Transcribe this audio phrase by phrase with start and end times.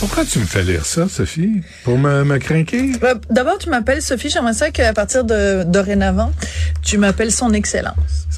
[0.00, 1.60] Pourquoi tu me fais lire ça, Sophie?
[1.84, 2.92] Pour me, me craquer?
[3.02, 4.30] Euh, D'abord, tu m'appelles Sophie.
[4.30, 6.32] J'aimerais ça qu'à partir de dorénavant,
[6.82, 7.94] tu m'appelles Son Excellence.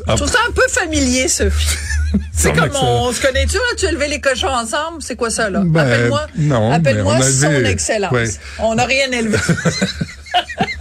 [0.08, 0.12] Ah.
[0.12, 1.68] Je trouve ça un peu familier, Sophie.
[2.32, 3.62] C'est comme on se connaît-tu, là?
[3.78, 5.00] Tu as élevé les cochons ensemble?
[5.00, 5.62] C'est quoi ça, là?
[5.64, 6.26] Ben, Appelle-moi.
[6.36, 8.12] non, Appelle-moi Son Excellence.
[8.12, 8.28] ouais.
[8.58, 9.38] On n'a rien élevé.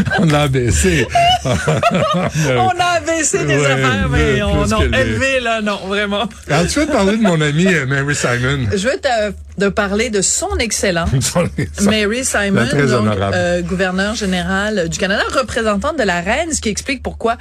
[0.18, 1.06] On l'a baissé.
[1.44, 6.28] on a abaissé des Ouais, affaires, mais on a élevé, là, non, vraiment.
[6.48, 8.66] Alors, tu veux te parler de mon ami euh, Mary Simon?
[8.72, 11.10] Je veux te, de parler de Son Excellence.
[11.82, 17.02] Mary Simon, donc, euh, gouverneur général du Canada, représentante de la reine, ce qui explique
[17.02, 17.36] pourquoi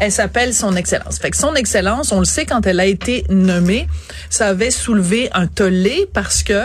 [0.00, 1.18] elle s'appelle Son Excellence.
[1.18, 3.86] Fait que Son Excellence, on le sait, quand elle a été nommée,
[4.30, 6.60] ça avait soulevé un tollé parce que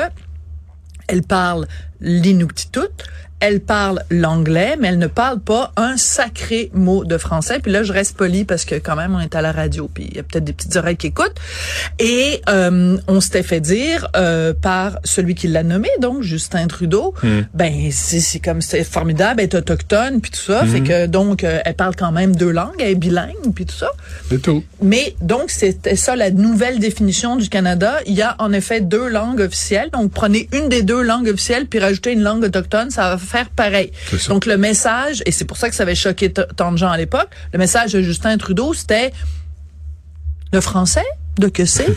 [1.08, 1.66] elle parle
[2.02, 2.80] l'inuktitut,
[3.40, 7.60] elle parle l'anglais, mais elle ne parle pas un sacré mot de français.
[7.60, 10.08] Puis là, je reste poli parce que quand même, on est à la radio, puis
[10.10, 11.36] il y a peut-être des petites oreilles qui écoutent.
[12.00, 17.14] Et euh, on s'était fait dire euh, par celui qui l'a nommé, donc Justin Trudeau,
[17.54, 20.66] ben c'est comme c'est formidable, elle est autochtone, puis tout ça.
[20.66, 23.76] Fait que donc, euh, elle parle quand même deux langues, elle est bilingue, puis tout
[23.76, 23.92] ça.
[24.30, 24.64] C'est tout.
[24.82, 27.98] Mais donc, c'était ça la nouvelle définition du Canada.
[28.06, 29.90] Il y a en effet deux langues officielles.
[29.92, 33.50] Donc, prenez une des deux langues officielles puis rajoutez une langue autochtone, ça va faire
[33.50, 33.92] pareil.
[34.28, 36.98] Donc, le message, et c'est pour ça que ça avait choqué tant de gens à
[36.98, 39.12] l'époque, le message de Justin Trudeau, c'était
[40.52, 41.06] le français
[41.38, 41.88] de que c'est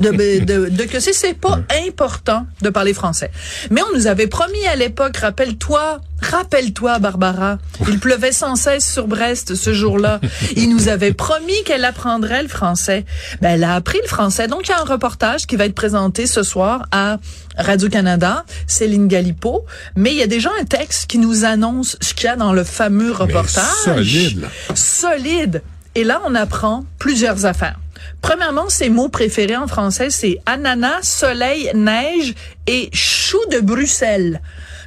[0.00, 0.10] de,
[0.44, 3.30] de, de que c'est c'est pas important de parler français.
[3.70, 7.58] Mais on nous avait promis à l'époque rappelle-toi rappelle-toi Barbara
[7.88, 10.20] il pleuvait sans cesse sur Brest ce jour-là.
[10.56, 13.04] Il nous avait promis qu'elle apprendrait le français.
[13.40, 14.46] Ben elle a appris le français.
[14.46, 17.18] Donc il y a un reportage qui va être présenté ce soir à
[17.56, 19.64] Radio-Canada Céline Galipo
[19.96, 22.52] mais il y a déjà un texte qui nous annonce ce qu'il y a dans
[22.52, 23.64] le fameux reportage.
[23.84, 25.62] solide, solide.
[25.94, 27.78] Et là, on apprend plusieurs affaires.
[28.20, 32.34] Premièrement, ses mots préférés en français, c'est ananas, soleil, neige
[32.66, 34.40] et chou de Bruxelles.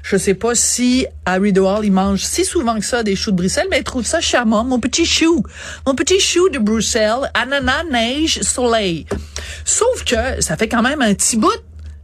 [0.04, 3.38] Je sais pas si Harry Hall, il mange si souvent que ça des choux de
[3.38, 4.64] Bruxelles, mais il trouve ça charmant.
[4.64, 5.44] Mon petit chou.
[5.88, 9.08] Mon petit chou de Bruxelles, ananas, neige, soleil.
[9.66, 11.50] Sauf que ça fait quand même un petit bout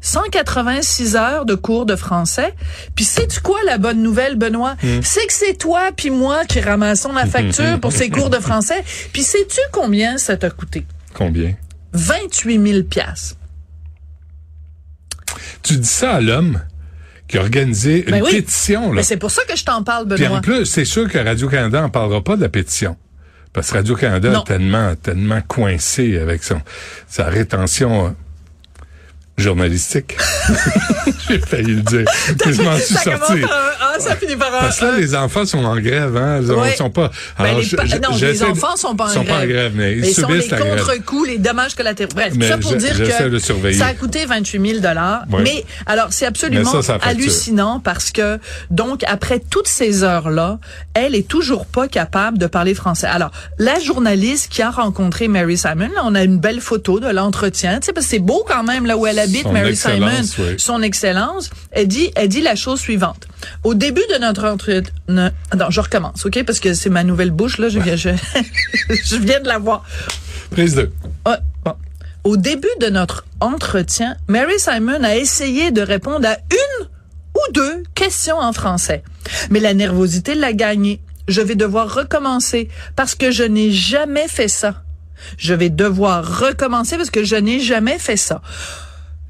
[0.01, 2.55] 186 heures de cours de français.
[2.95, 4.75] Puis sais-tu quoi la bonne nouvelle, Benoît?
[5.03, 8.83] C'est que c'est toi puis moi qui ramassons la facture pour ces cours de français.
[9.13, 10.85] Puis sais-tu combien ça t'a coûté?
[11.13, 11.53] Combien?
[11.93, 13.35] 28 000 piastres.
[15.63, 16.61] Tu dis ça à l'homme
[17.27, 18.31] qui a organisé une Ben oui.
[18.31, 18.95] pétition, là.
[18.97, 20.41] Mais c'est pour ça que je t'en parle, Puis en Benoît.
[20.41, 22.97] plus, c'est sûr que Radio-Canada en parlera pas de la pétition.
[23.53, 26.61] Parce que Radio-Canada est tellement, tellement coincé avec son,
[27.07, 28.09] sa rétention euh,
[29.37, 30.17] journalistique.
[31.27, 32.05] J'ai failli le dire.
[32.45, 33.41] Mais je m'en suis sorti.
[34.01, 36.39] Ça finit par un Parce que là, les enfants sont en grève, hein.
[36.41, 36.75] Ils Ouais.
[36.75, 37.09] sont pas.
[37.37, 39.35] Ben, Alors, les je- pa- je- non, les enfants sont pas en sont grève.
[39.37, 40.79] pas en grève, mais ils Mais sont les subissent la grève.
[40.85, 42.11] contre-coups, les dommages collatéraux.
[42.13, 45.23] Bref, Mais ça pour dire que ça a coûté 28 000 dollars.
[45.31, 45.41] Ouais.
[45.43, 50.59] Mais alors, c'est absolument ça, ça hallucinant parce que donc après toutes ces heures-là,
[50.93, 53.07] elle est toujours pas capable de parler français.
[53.07, 57.09] Alors, la journaliste qui a rencontré Mary Simon, là, on a une belle photo de
[57.09, 59.75] l'entretien, tu sais parce que c'est beau quand même là où elle habite, Son Mary
[59.75, 60.09] Simon,
[60.39, 60.55] oui.
[60.57, 61.49] son excellence.
[61.71, 63.27] Elle dit, elle dit la chose suivante.
[63.63, 65.31] Au début de notre entretien, non,
[65.69, 68.09] je recommence, ok, parce que c'est ma nouvelle bouche là, je viens, je,
[68.89, 69.83] je viens de la voir.
[70.51, 70.91] Prise de.
[71.25, 71.73] Ah, bon.
[72.23, 76.87] Au début de notre entretien, Mary Simon a essayé de répondre à une
[77.35, 79.03] ou deux questions en français.
[79.49, 81.01] Mais la nervosité l'a gagnée.
[81.27, 84.83] Je vais devoir recommencer parce que je n'ai jamais fait ça.
[85.37, 88.41] Je vais devoir recommencer parce que je n'ai jamais fait ça.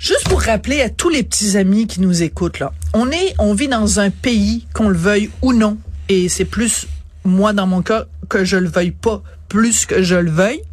[0.02, 3.54] Juste pour rappeler à tous les petits amis qui nous écoutent là, on est, on
[3.54, 5.78] vit dans un pays qu'on le veuille ou non,
[6.10, 6.88] et c'est plus
[7.24, 10.64] moi dans mon cas que je le veuille pas, plus que je le veuille.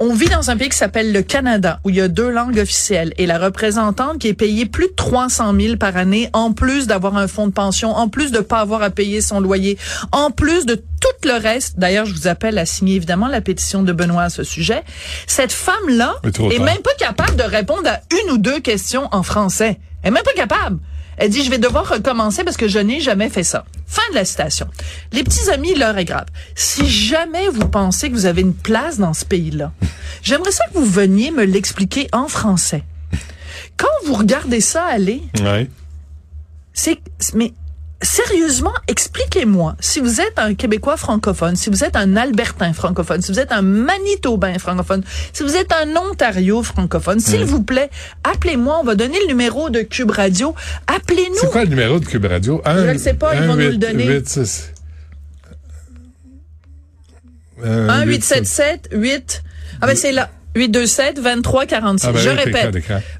[0.00, 2.58] On vit dans un pays qui s'appelle le Canada, où il y a deux langues
[2.58, 6.88] officielles, et la représentante qui est payée plus de 300 000 par année, en plus
[6.88, 9.78] d'avoir un fonds de pension, en plus de pas avoir à payer son loyer,
[10.10, 10.82] en plus de
[11.26, 11.78] le reste.
[11.78, 14.82] D'ailleurs, je vous appelle à signer évidemment la pétition de Benoît à ce sujet.
[15.26, 19.78] Cette femme-là est même pas capable de répondre à une ou deux questions en français.
[20.02, 20.78] Elle est même pas capable.
[21.16, 23.66] Elle dit, je vais devoir recommencer parce que je n'ai jamais fait ça.
[23.86, 24.66] Fin de la citation.
[25.12, 26.24] Les petits amis, l'heure est grave.
[26.54, 29.72] Si jamais vous pensez que vous avez une place dans ce pays-là,
[30.22, 32.84] j'aimerais ça que vous veniez me l'expliquer en français.
[33.76, 35.68] Quand vous regardez ça aller, Ouais.
[36.72, 36.98] c'est,
[37.34, 37.52] mais
[38.02, 43.32] sérieusement, expliquez-moi, si vous êtes un Québécois francophone, si vous êtes un Albertain francophone, si
[43.32, 45.02] vous êtes un Manitobain francophone,
[45.32, 47.90] si vous êtes un Ontario francophone, s'il vous plaît,
[48.24, 50.54] appelez-moi, on va donner le numéro de Cube Radio.
[50.86, 51.36] Appelez-nous.
[51.40, 52.62] C'est quoi le numéro de Cube Radio?
[52.66, 54.22] Je ne sais pas, ils vont nous le donner.
[57.62, 59.42] 1 877 8
[59.82, 60.30] Ah ben c'est là.
[60.54, 62.06] 827 23 46.
[62.08, 62.76] Ah ben Je oui, répète.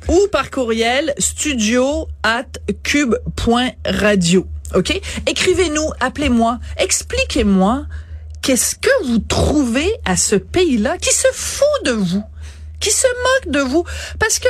[0.08, 2.46] Ou par courriel studio at
[2.82, 4.46] cube.radio.
[4.74, 5.00] OK?
[5.26, 7.86] Écrivez-nous, appelez-moi, expliquez-moi
[8.42, 12.22] qu'est-ce que vous trouvez à ce pays-là qui se fout de vous,
[12.78, 13.84] qui se moque de vous.
[14.18, 14.48] Parce que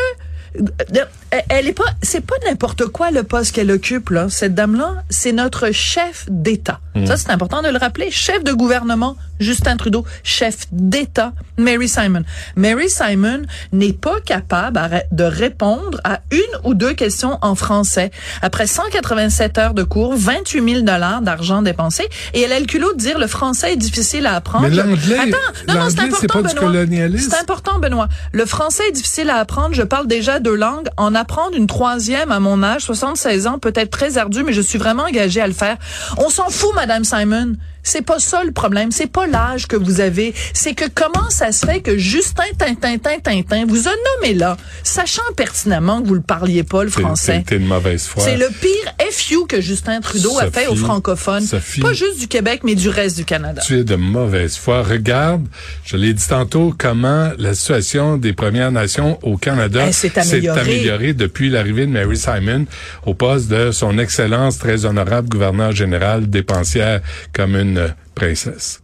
[0.59, 1.05] euh,
[1.49, 4.27] elle est pas, c'est pas n'importe quoi le poste qu'elle occupe là.
[4.29, 6.81] Cette dame-là, c'est notre chef d'État.
[7.07, 8.11] Ça, c'est important de le rappeler.
[8.11, 10.05] Chef de gouvernement, Justin Trudeau.
[10.25, 12.23] Chef d'État, Mary Simon.
[12.57, 13.43] Mary Simon
[13.73, 18.11] n'est pas capable de répondre à une ou deux questions en français.
[18.43, 22.93] Après 187 heures de cours, 28 000 dollars d'argent dépensé, et elle a le culot
[22.93, 24.69] de dire le français est difficile à apprendre.
[24.69, 25.39] Mais l'anglais- Attends,
[25.69, 26.73] non, non, c'est important, Benoît.
[27.21, 28.09] C'est important, Benoît.
[28.33, 29.75] Le français est difficile à apprendre.
[29.75, 30.89] Je parle déjà deux langues.
[30.97, 34.61] En apprendre une troisième à mon âge, 76 ans, peut être très ardu, mais je
[34.61, 35.77] suis vraiment engagée à le faire.
[36.19, 37.55] On s'en fout, Madame Simon.
[37.83, 38.93] C'est pas ça le problème.
[38.93, 40.35] C'est pas l'âge que vous avez.
[40.53, 45.23] C'est que comment ça se fait que Justin Tintin Tintin vous a nommé là, sachant
[45.37, 47.43] pertinemment que vous le parliez pas le français.
[47.47, 48.23] T'es de mauvaise foi.
[48.23, 51.47] C'est le pire FU que Justin Trudeau a fait aux Sophie, francophones.
[51.47, 51.81] Sophie.
[51.81, 53.63] Pas juste du Québec, mais du reste du Canada.
[53.65, 54.83] Tu es de mauvaise foi.
[54.83, 55.47] Regarde,
[55.85, 60.61] je l'ai dit tantôt, comment la situation des Premières Nations au Canada Elle s'est améliorée.
[60.61, 62.67] améliorée depuis l'arrivée de Mary Simon
[63.07, 67.01] au poste de son Excellence très honorable gouverneur général dépensière
[67.33, 67.70] comme une
[68.15, 68.81] princesse.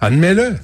[0.00, 0.56] Admets-le.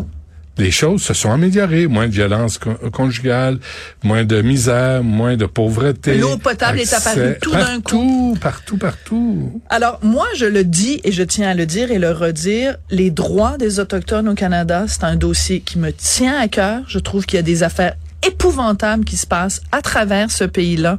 [0.57, 1.87] Les choses se sont améliorées.
[1.87, 3.59] Moins de violence con- conjugale,
[4.03, 6.17] moins de misère, moins de pauvreté.
[6.19, 8.37] L'eau potable est apparue tout d'un coup.
[8.41, 9.63] Partout, partout, partout.
[9.69, 13.13] Alors, moi, je le dis et je tiens à le dire et le redire, les
[13.13, 16.83] droits des Autochtones au Canada, c'est un dossier qui me tient à cœur.
[16.89, 17.95] Je trouve qu'il y a des affaires
[18.27, 20.99] épouvantables qui se passent à travers ce pays-là.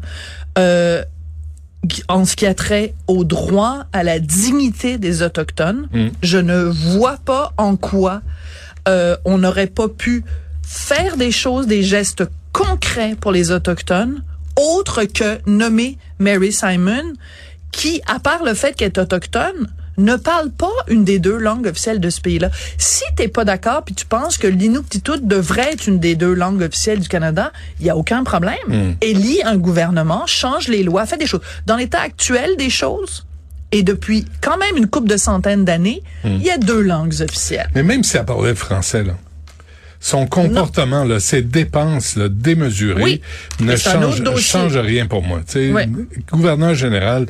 [0.57, 1.03] Euh,
[2.07, 5.87] en ce qui a trait au droit à la dignité des autochtones,
[6.21, 8.21] je ne vois pas en quoi
[8.87, 10.23] euh, on n'aurait pas pu
[10.63, 12.23] faire des choses, des gestes
[12.53, 14.23] concrets pour les autochtones,
[14.55, 17.13] autre que nommer Mary Simon,
[17.71, 19.69] qui, à part le fait qu'elle est autochtone,
[20.03, 22.49] ne parle pas une des deux langues officielles de ce pays-là.
[22.77, 26.61] Si t'es pas d'accord puis tu penses que l'Inuktitut devrait être une des deux langues
[26.61, 28.95] officielles du Canada, il y a aucun problème.
[29.01, 31.41] Élit un gouvernement, change les lois, fait des choses.
[31.65, 33.25] Dans l'état actuel des choses,
[33.71, 37.69] et depuis quand même une couple de centaines d'années, il y a deux langues officielles.
[37.75, 39.13] Mais même si elle parlait français, là,
[39.99, 43.21] son comportement, là, ses dépenses là, démesurées Oui.
[43.59, 43.73] ne
[44.23, 44.41] dossier.
[44.41, 45.41] change rien pour moi.
[46.31, 47.27] Gouverneur général,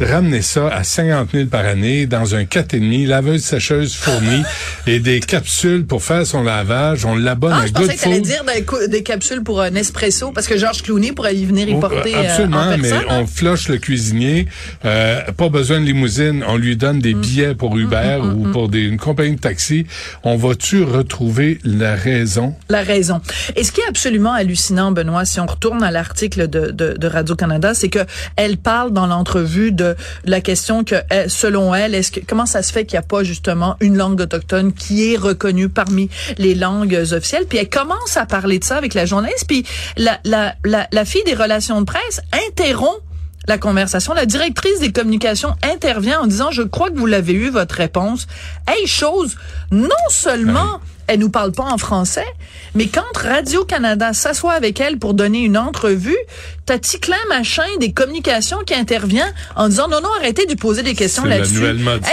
[0.00, 4.42] ramener ça à 50 000 par année dans un 4,5, laveuse sécheuse fournie
[4.86, 7.04] et des capsules pour faire son lavage.
[7.04, 8.22] On l'abonne Ah, à je Good Food.
[8.22, 8.44] dire
[8.88, 12.14] des, capsules pour un espresso, parce que Georges Clooney pourrait y venir y Oh, porter
[12.14, 13.02] euh, Absolument, en mais hein?
[13.10, 14.46] on floche le cuisinier.
[14.84, 16.44] Euh, pas besoin de limousine.
[16.46, 17.02] On lui donne Mm.
[17.02, 19.86] des billets pour Uber ou pour des, une compagnie de taxi.
[20.24, 22.54] On va-tu retrouver la raison?
[22.68, 23.20] La raison.
[23.56, 27.06] Et ce qui est absolument hallucinant, Benoît, si on retourne à l'article de, de, de
[27.06, 28.00] Radio-Canada, c'est que
[28.36, 29.87] elle parle dans l'entrevue de
[30.24, 33.06] la question que, elle- selon elle, est-ce que comment ça se fait qu'il n'y a
[33.06, 36.08] pas justement une langue autochtone qui est reconnue parmi
[36.38, 37.46] les langues officielles?
[37.46, 39.64] Puis elle commence à parler de ça avec la journaliste, puis
[39.96, 43.00] la, la, la, fille des relations de presse interrompt
[43.46, 44.12] la conversation.
[44.12, 48.26] La directrice des communications intervient en disant, je crois que vous l'avez eu, votre réponse.
[48.66, 49.36] Hey, chose,
[49.70, 52.26] non seulement elle nous parle pas en français,
[52.74, 56.16] mais quand Radio-Canada s'assoit avec elle pour donner une entrevue,
[56.66, 60.82] t'as Ticlin Machin des communications qui intervient en disant, non, non, arrêtez de lui poser
[60.82, 61.64] des questions là-dessus.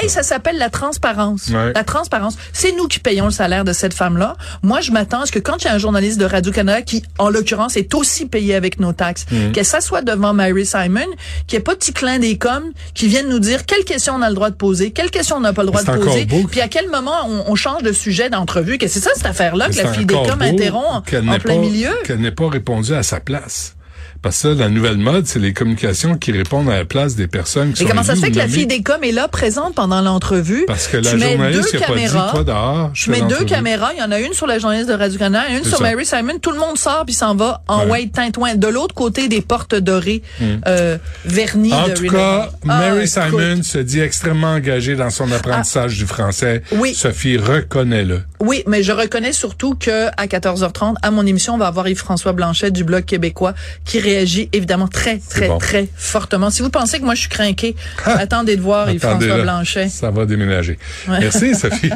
[0.01, 0.23] Hey, ça.
[0.23, 1.47] s'appelle la transparence.
[1.49, 1.73] Ouais.
[1.73, 2.37] La transparence.
[2.53, 4.35] C'est nous qui payons le salaire de cette femme-là.
[4.63, 7.03] Moi, je m'attends à ce que quand il y a un journaliste de Radio-Canada qui,
[7.17, 9.51] en l'occurrence, est aussi payé avec nos taxes, Mhm.
[9.51, 11.05] qu'elle s'assoit devant Mary Simon,
[11.47, 14.21] qu'il n'y ait pas de clin des coms qui viennent nous dire quelles questions on
[14.21, 16.61] a le droit de poser, quelles questions on n'a pas le droit de poser, puis
[16.61, 18.77] à quel moment on, on change de sujet d'entrevue.
[18.85, 21.37] Que c'est ça, cette affaire-là, que la fille des encore coms beau interrompt en, plein
[21.39, 21.89] pas- milieu.
[22.05, 23.73] Qu'elle n'ait pas répondu à sa place.
[24.21, 27.73] Parce que la nouvelle mode, c'est les communications qui répondent à la place des personnes
[27.73, 30.01] qui sont comment ça se fait que la fille des coms est là, présente pendant
[30.01, 30.63] l'entrevue?
[30.65, 33.21] Parce que la tu journaliste qui a pas dit, caméras, toi dehors, je fais mets
[33.27, 35.77] deux caméras, il y en a une sur la journaliste de Radio-Canada et une sur
[35.77, 35.83] ça.
[35.83, 36.39] Mary Simon.
[36.41, 37.91] Tout le monde sort puis s'en va en Ouais.
[37.91, 38.55] white tintouin.
[38.55, 40.23] De l'autre côté des portes dorées,
[40.67, 43.09] euh, vernies En de tout cas, Ah, Mary écoute.
[43.09, 46.63] Simon se dit extrêmement engagée dans son apprentissage du français.
[46.71, 46.95] Oui.
[46.95, 48.23] Sophie, reconnais-le.
[48.39, 52.33] Oui, mais je reconnais surtout que à 14h30, à mon émission, on va avoir Yves-François
[52.33, 53.53] Blanchet du Bloc québécois
[53.85, 55.57] qui réagit évidemment très, très, bon.
[55.57, 56.49] très fortement.
[56.49, 57.75] Si vous pensez que moi je suis craqué,
[58.05, 59.89] attendez de voir Yves-François Blanchet.
[59.89, 60.77] Ça va déménager.
[61.07, 61.91] Merci, Sophie.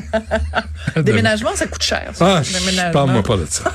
[0.96, 2.12] Déménagement, ça coûte cher.
[2.14, 2.38] ça.
[2.38, 2.92] Ah, Déménagement.
[2.92, 3.72] parle-moi pas de ça.